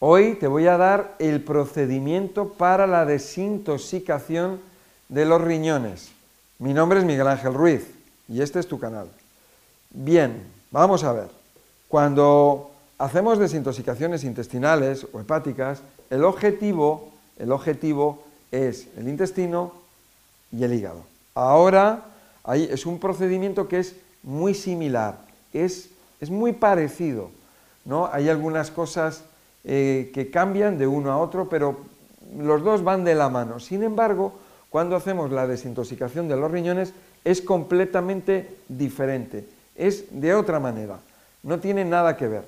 [0.00, 4.60] Hoy te voy a dar el procedimiento para la desintoxicación
[5.08, 6.10] de los riñones.
[6.60, 7.84] Mi nombre es Miguel Ángel Ruiz
[8.28, 9.10] y este es tu canal.
[9.90, 10.40] Bien,
[10.70, 11.28] vamos a ver.
[11.88, 18.22] Cuando hacemos desintoxicaciones intestinales o hepáticas, el objetivo, el objetivo
[18.52, 19.72] es el intestino
[20.52, 21.02] y el hígado.
[21.34, 22.04] Ahora
[22.54, 25.18] es un procedimiento que es muy similar,
[25.52, 25.90] es,
[26.20, 27.32] es muy parecido.
[27.84, 28.08] ¿no?
[28.12, 29.24] Hay algunas cosas
[29.64, 31.78] eh, que cambian de uno a otro, pero
[32.38, 33.60] los dos van de la mano.
[33.60, 34.38] Sin embargo,
[34.70, 36.92] cuando hacemos la desintoxicación de los riñones
[37.24, 39.44] es completamente diferente,
[39.74, 40.98] es de otra manera,
[41.42, 42.44] no tiene nada que ver.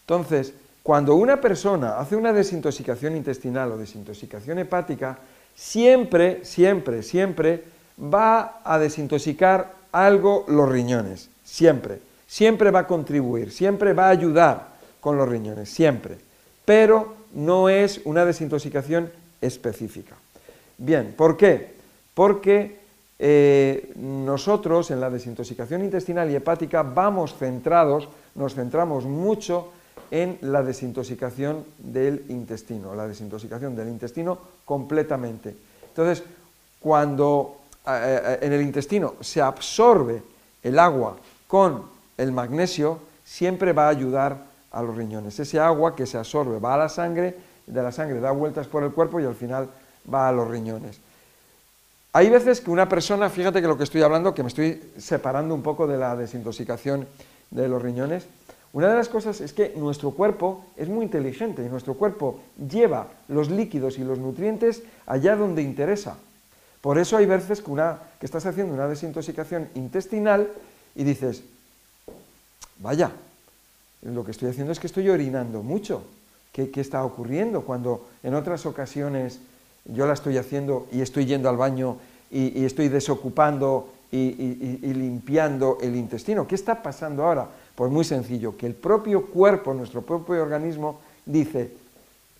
[0.00, 5.18] Entonces, cuando una persona hace una desintoxicación intestinal o desintoxicación hepática,
[5.54, 7.64] siempre, siempre, siempre
[8.00, 14.68] va a desintoxicar algo los riñones, siempre, siempre va a contribuir, siempre va a ayudar
[15.00, 16.18] con los riñones, siempre
[16.64, 19.10] pero no es una desintoxicación
[19.40, 20.16] específica.
[20.78, 21.74] Bien, ¿por qué?
[22.14, 22.78] Porque
[23.18, 29.70] eh, nosotros en la desintoxicación intestinal y hepática vamos centrados, nos centramos mucho
[30.10, 35.56] en la desintoxicación del intestino, la desintoxicación del intestino completamente.
[35.88, 36.24] Entonces,
[36.80, 40.22] cuando eh, eh, en el intestino se absorbe
[40.62, 41.16] el agua
[41.46, 41.82] con
[42.16, 45.38] el magnesio, siempre va a ayudar a los riñones.
[45.38, 47.36] Ese agua que se absorbe va a la sangre,
[47.66, 49.68] de la sangre da vueltas por el cuerpo y al final
[50.12, 50.98] va a los riñones.
[52.12, 55.54] Hay veces que una persona, fíjate que lo que estoy hablando, que me estoy separando
[55.54, 57.06] un poco de la desintoxicación
[57.50, 58.26] de los riñones,
[58.72, 63.06] una de las cosas es que nuestro cuerpo es muy inteligente y nuestro cuerpo lleva
[63.28, 66.16] los líquidos y los nutrientes allá donde interesa.
[66.80, 70.48] Por eso hay veces que, una, que estás haciendo una desintoxicación intestinal
[70.96, 71.44] y dices,
[72.78, 73.12] vaya,
[74.04, 76.02] lo que estoy haciendo es que estoy orinando mucho.
[76.52, 79.40] ¿Qué, está ocurriendo cuando en otras ocasiones
[79.86, 81.96] yo la estoy haciendo y estoy yendo al baño
[82.30, 84.30] y, estoy desocupando y,
[84.92, 86.46] limpiando el intestino?
[86.46, 87.48] ¿Qué está pasando ahora?
[87.74, 91.72] Pues muy sencillo, que el propio cuerpo, nuestro propio organismo, dice,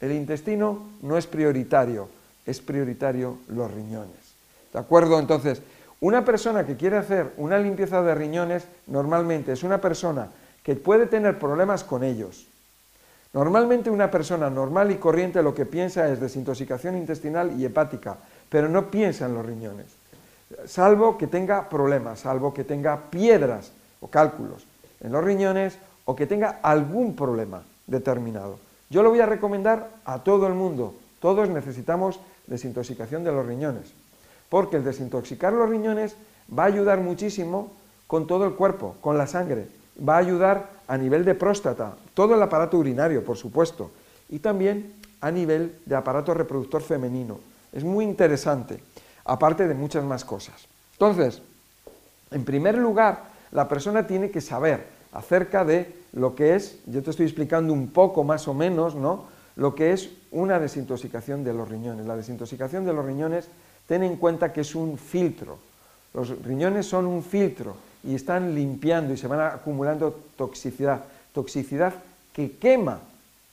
[0.00, 2.08] el intestino no es prioritario,
[2.46, 4.34] es prioritario los riñones.
[4.72, 5.18] ¿De acuerdo?
[5.18, 5.60] Entonces,
[6.00, 10.28] una persona que quiere hacer una limpieza de riñones normalmente es una persona
[10.64, 12.48] que puede tener problemas con ellos.
[13.32, 18.16] Normalmente una persona normal y corriente lo que piensa es desintoxicación intestinal y hepática,
[18.48, 19.86] pero no piensa en los riñones,
[20.66, 24.66] salvo que tenga problemas, salvo que tenga piedras o cálculos
[25.00, 28.58] en los riñones o que tenga algún problema determinado.
[28.88, 30.94] Yo lo voy a recomendar a todo el mundo.
[31.20, 33.92] Todos necesitamos desintoxicación de los riñones,
[34.48, 36.16] porque el desintoxicar los riñones
[36.56, 37.72] va a ayudar muchísimo
[38.06, 39.66] con todo el cuerpo, con la sangre,
[39.98, 43.90] va a ayudar a nivel de próstata, todo el aparato urinario, por supuesto,
[44.28, 47.38] y también a nivel de aparato reproductor femenino.
[47.72, 48.82] Es muy interesante,
[49.24, 50.66] aparte de muchas más cosas.
[50.92, 51.42] Entonces,
[52.30, 57.10] en primer lugar, la persona tiene que saber acerca de lo que es, yo te
[57.10, 59.24] estoy explicando un poco más o menos, ¿no?
[59.56, 62.06] Lo que es una desintoxicación de los riñones.
[62.06, 63.48] La desintoxicación de los riñones,
[63.86, 65.58] ten en cuenta que es un filtro.
[66.12, 71.94] Los riñones son un filtro y están limpiando y se van acumulando toxicidad, toxicidad
[72.32, 73.00] que quema,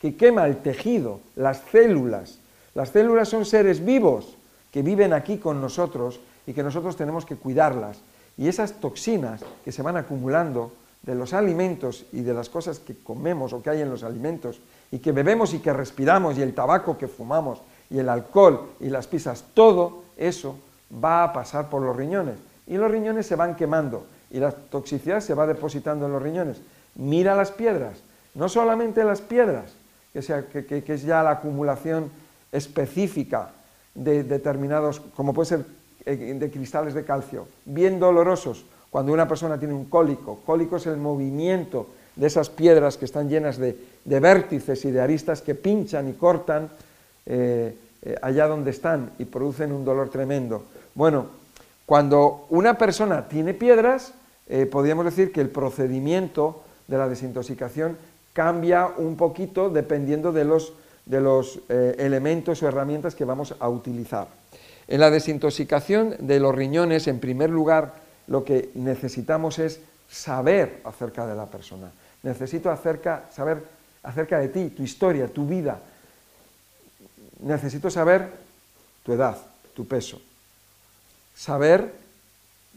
[0.00, 2.38] que quema el tejido, las células.
[2.74, 4.36] Las células son seres vivos
[4.72, 7.98] que viven aquí con nosotros y que nosotros tenemos que cuidarlas.
[8.36, 12.96] Y esas toxinas que se van acumulando de los alimentos y de las cosas que
[12.96, 14.60] comemos o que hay en los alimentos
[14.90, 17.60] y que bebemos y que respiramos y el tabaco que fumamos
[17.90, 20.56] y el alcohol y las pizzas, todo eso
[21.04, 22.36] va a pasar por los riñones
[22.66, 26.56] y los riñones se van quemando y la toxicidad se va depositando en los riñones.
[26.94, 27.98] Mira las piedras,
[28.34, 29.74] no solamente las piedras,
[30.12, 32.10] que, sea, que, es ya la acumulación
[32.50, 33.50] específica
[33.94, 35.64] de determinados, como puede ser
[36.06, 40.40] eh, de cristales de calcio, bien dolorosos, cuando una persona tiene un cólico.
[40.44, 45.42] Cólico es el movimiento de esas piedras que están llenas de, vértices y de aristas
[45.42, 46.70] que pinchan y cortan
[47.26, 50.64] eh, eh, allá donde están y producen un dolor tremendo.
[50.94, 51.26] Bueno,
[51.86, 54.12] cuando una persona tiene piedras,
[54.54, 57.96] eh, podríamos decir que el procedimiento de la desintoxicación
[58.34, 60.74] cambia un poquito dependiendo de los,
[61.70, 64.28] eh, elementos o herramientas que vamos a utilizar.
[64.88, 67.94] En la desintoxicación de los riñones, en primer lugar,
[68.26, 71.90] lo que necesitamos es saber acerca de la persona.
[72.22, 73.64] Necesito saber
[74.02, 75.80] acerca de ti, tu historia, tu vida.
[77.40, 78.28] Necesito saber
[79.02, 79.38] tu edad,
[79.72, 80.20] tu peso.
[81.34, 82.01] Saber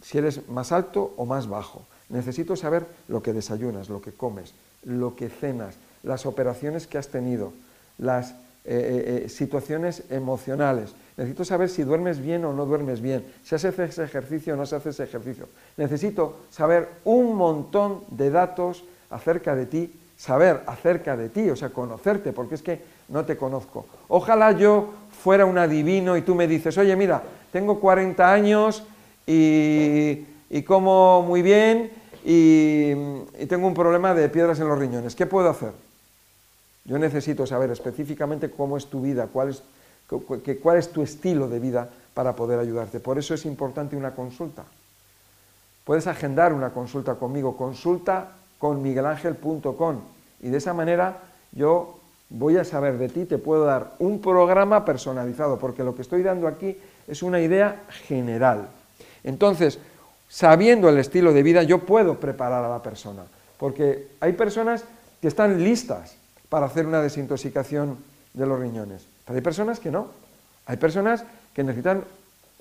[0.01, 1.85] si eres más alto o más bajo.
[2.09, 4.53] Necesito saber lo que desayunas, lo que comes,
[4.83, 7.53] lo que cenas, las operaciones que has tenido,
[7.97, 8.31] las
[8.67, 10.95] eh, eh, situaciones emocionales.
[11.17, 14.65] Necesito saber si duermes bien o no duermes bien, si haces ese ejercicio o no
[14.65, 15.47] se ese ejercicio.
[15.77, 21.69] Necesito saber un montón de datos acerca de ti, saber acerca de ti, o sea,
[21.69, 23.85] conocerte, porque es que no te conozco.
[24.07, 24.93] Ojalá yo
[25.23, 28.83] fuera un adivino y tú me dices, oye, mira, tengo 40 años
[29.27, 31.91] y, como muy bien
[32.23, 32.93] y,
[33.47, 35.15] tengo un problema de piedras en los riñones.
[35.15, 35.71] ¿Qué puedo hacer?
[36.85, 39.63] Yo necesito saber específicamente cómo es tu vida, cuál es
[40.61, 42.99] cuál es tu estilo de vida para poder ayudarte.
[42.99, 44.63] Por eso es importante una consulta.
[45.83, 50.01] Puedes agendar una consulta conmigo, consulta con miguelangel.com
[50.41, 51.17] y de esa manera
[51.51, 51.99] yo
[52.29, 56.23] voy a saber de ti, te puedo dar un programa personalizado, porque lo que estoy
[56.23, 56.77] dando aquí
[57.07, 58.69] es una idea general.
[59.25, 59.79] Entonces,
[60.29, 63.23] sabiendo el estilo de vida, yo puedo preparar a la persona,
[63.57, 64.85] porque hay personas
[65.21, 66.15] que están listas
[66.47, 67.97] para hacer una desintoxicación
[68.33, 69.05] de los riñones.
[69.25, 70.07] Pero hay personas que no.
[70.67, 71.23] Hay personas
[71.53, 72.03] que necesitan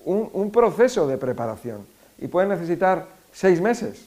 [0.05, 1.85] un, proceso de preparación
[2.17, 4.05] y pueden necesitar seis meses,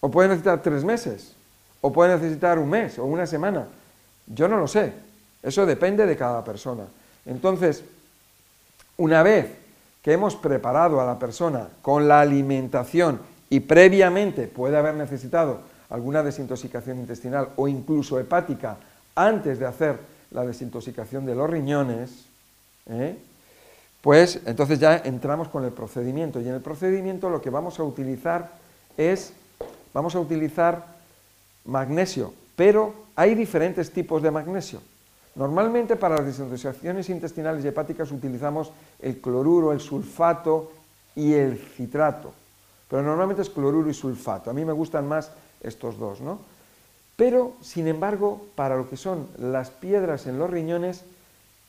[0.00, 1.32] o pueden necesitar tres meses,
[1.80, 3.66] o pueden necesitar un mes o una semana.
[4.26, 4.92] Yo no lo sé.
[5.42, 6.84] Eso depende de cada persona.
[7.26, 7.84] Entonces,
[8.96, 9.63] una vez
[10.04, 16.22] que hemos preparado a la persona con la alimentación y previamente puede haber necesitado alguna
[16.22, 18.76] desintoxicación intestinal o incluso hepática
[19.14, 19.98] antes de hacer
[20.30, 22.26] la desintoxicación de los riñones,
[22.86, 23.16] ¿eh?
[24.02, 26.38] pues entonces ya entramos con el procedimiento.
[26.38, 28.50] Y en el procedimiento lo que vamos a utilizar
[28.98, 29.32] es,
[29.94, 30.84] vamos a utilizar
[31.64, 34.82] magnesio, pero hay diferentes tipos de magnesio.
[35.34, 38.70] Normalmente para las desintoxicaciones intestinales y hepáticas utilizamos
[39.00, 40.72] el cloruro, el sulfato
[41.16, 42.32] y el citrato.
[42.88, 44.50] Pero normalmente es cloruro y sulfato.
[44.50, 46.38] A mí me gustan más estos dos, ¿no?
[47.16, 51.04] Pero, sin embargo, para lo que son las piedras en los riñones,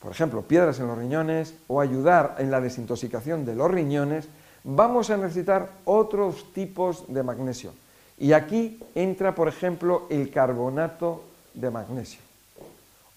[0.00, 4.28] por ejemplo, piedras en los riñones o ayudar en la desintoxicación de los riñones,
[4.64, 7.72] vamos a necesitar otros tipos de magnesio.
[8.18, 11.22] Y aquí entra, por ejemplo, el carbonato
[11.54, 12.25] de magnesio.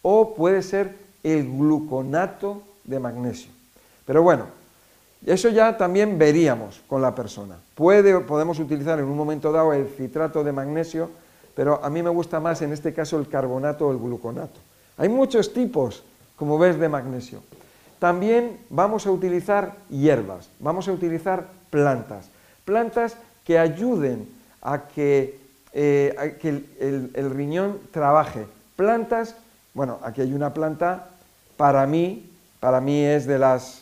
[0.01, 3.51] O puede ser el gluconato de magnesio.
[4.05, 4.45] Pero bueno,
[5.25, 7.57] eso ya también veríamos con la persona.
[7.75, 11.09] Puede, podemos utilizar en un momento dado el citrato de magnesio
[11.59, 14.57] pero a mí me gusta más en este caso el carbonato o el gluconato.
[14.95, 16.03] Hay muchos tipos,
[16.37, 17.43] como ves, de magnesio.
[17.99, 22.29] También vamos a utilizar hierbas, vamos a utilizar plantas,
[22.63, 24.29] plantas que ayuden
[24.61, 25.37] a que,
[25.73, 26.71] eh,
[27.13, 28.45] el, riñón trabaje.
[28.77, 29.35] Plantas,
[29.79, 31.05] bueno, aquí hay una planta,
[31.55, 32.29] para mí,
[32.59, 33.81] para mí es de las,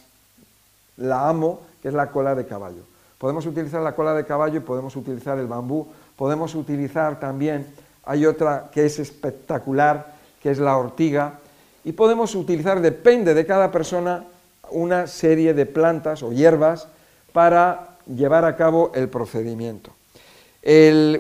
[0.96, 2.84] la amo, que es la cola de caballo.
[3.18, 7.66] Podemos utilizar la cola de caballo y podemos utilizar el bambú podemos utilizar también,
[8.06, 11.40] hay otra que es espectacular, que es la ortiga,
[11.84, 14.24] y podemos utilizar, depende de cada persona,
[14.70, 16.88] una serie de plantas o hierbas
[17.34, 19.90] para llevar a cabo el procedimiento.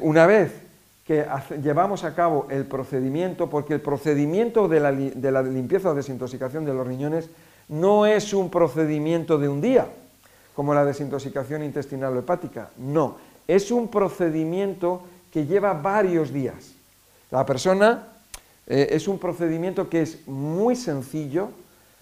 [0.01, 0.66] una vez
[1.07, 1.25] que
[1.63, 6.65] llevamos a cabo el procedimiento, porque el procedimiento de la, de la limpieza o desintoxicación
[6.65, 7.29] de los riñones
[7.69, 9.87] no es un procedimiento de un día,
[10.53, 13.15] como la desintoxicación intestinal o hepática, no,
[13.47, 15.01] es un procedimiento
[15.31, 16.73] que lleva varios días.
[17.31, 18.09] La persona
[18.67, 21.49] eh, es un procedimiento que es muy sencillo,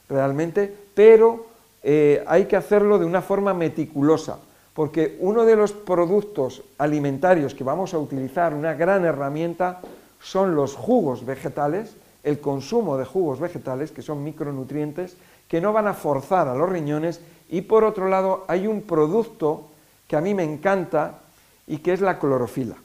[0.09, 1.45] realmente, pero
[1.83, 4.39] eh, hay que hacerlo de una forma meticulosa,
[4.75, 9.79] porque uno de los productos alimentarios que vamos a utilizar, una gran herramienta,
[10.21, 15.15] son los jugos vegetales, el consumo de jugos vegetales, que son micronutrientes,
[15.47, 19.63] que no van a forzar a los riñones, y por otro lado hay un producto
[20.09, 21.19] que a mí me encanta,
[21.67, 22.75] y que es la clorofila.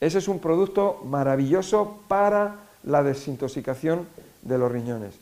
[0.00, 4.08] Ese es un producto maravilloso para la desintoxicación
[4.42, 5.14] de los riñones.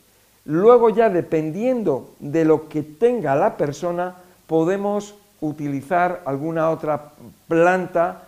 [0.45, 4.15] Luego ya dependiendo de lo que tenga la persona,
[4.47, 7.11] podemos utilizar alguna otra
[7.47, 8.23] planta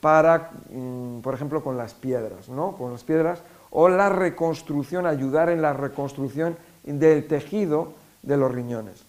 [0.00, 2.72] para, mm, por ejemplo, con las piedras, ¿no?
[2.72, 7.92] Con las piedras o la reconstrucción, ayudar en la reconstrucción del tejido
[8.22, 9.04] de los riñones.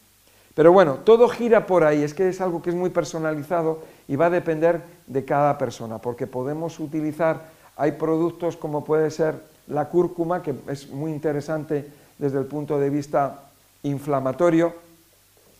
[0.55, 4.15] Pero bueno, todo gira por ahí, es que es algo que es muy personalizado y
[4.15, 9.35] va a depender de cada persona, porque podemos utilizar, hay productos como puede ser
[9.67, 13.43] la cúrcuma, que es muy interesante desde el punto de vista
[13.83, 14.73] inflamatorio,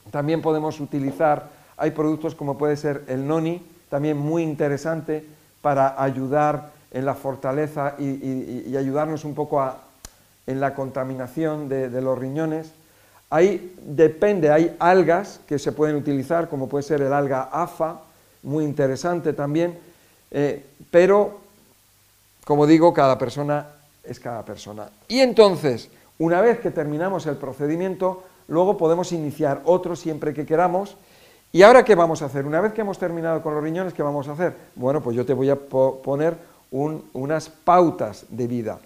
[0.10, 5.26] también podemos utilizar, hay productos como puede ser el noni, también muy interesante
[5.62, 9.64] para ayudar en la fortaleza y, ayudarnos un poco
[10.46, 12.72] en la contaminación de los riñones.
[13.30, 18.00] Ahí depende, hay algas que se pueden utilizar, como puede ser el alga AFA,
[18.44, 19.78] muy interesante también,
[20.32, 21.40] eh, pero,
[22.46, 23.68] como digo, cada persona
[24.04, 24.90] es cada persona.
[25.10, 30.96] Y entonces, una vez que terminamos el procedimiento, luego podemos iniciar otro siempre que queramos.
[31.52, 32.46] ¿Y ahora qué vamos a hacer?
[32.46, 34.56] Una vez que hemos terminado con los riñones, ¿qué vamos a hacer?
[34.76, 36.38] Bueno, pues yo te voy a poner
[36.72, 38.80] unas pautas de vida,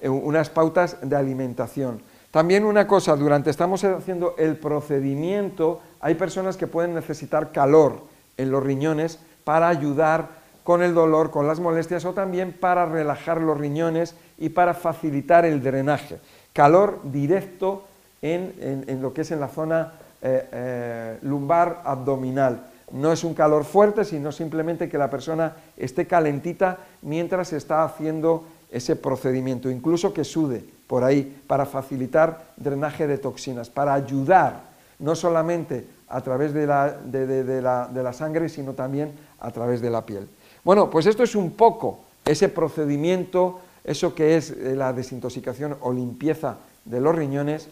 [0.00, 2.02] eh, unas pautas de alimentación.
[2.30, 8.02] También una cosa, durante estamos haciendo el procedimiento, hay personas que pueden necesitar calor
[8.36, 10.28] en los riñones para ayudar
[10.64, 15.46] con el dolor, con las molestias o también para relajar los riñones y para facilitar
[15.46, 16.18] el drenaje.
[16.52, 17.84] Calor directo
[18.20, 19.92] en, lo que es en la zona
[20.22, 22.66] eh, eh, lumbar abdominal.
[22.92, 28.44] No es un calor fuerte, sino simplemente que la persona esté calentita mientras está haciendo
[28.70, 34.60] ese procedimiento, incluso que sude por ahí para facilitar drenaje de toxinas, para ayudar
[34.98, 40.06] no solamente a través de la, de la sangre, sino también a través de la
[40.06, 40.28] piel.
[40.64, 45.92] Bueno, pues esto es un poco ese procedimiento, eso que es eh, la desintoxicación o
[45.92, 47.68] limpieza de los riñones.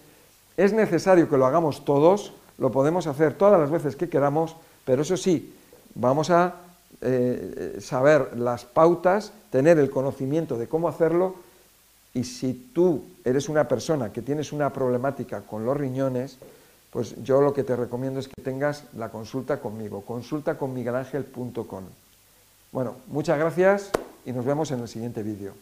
[0.57, 5.03] Es necesario que lo hagamos todos, lo podemos hacer todas las veces que queramos, pero
[5.03, 5.55] eso sí,
[5.95, 6.55] vamos a
[7.01, 11.37] eh, saber las pautas, tener el conocimiento de cómo hacerlo
[12.15, 16.39] y si tú eres una persona que tienes una problemática con los riñones,
[16.91, 21.85] pues yo lo que te recomiendo es que tengas la consulta conmigo, consulta con miguelangel.com.
[22.71, 23.91] Bueno, muchas gracias
[24.25, 25.55] y nos vemos en el siguiente vídeo.